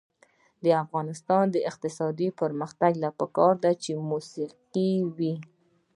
[0.63, 5.33] د افغانستان د اقتصادي پرمختګ لپاره پکار ده چې موسیقي وي.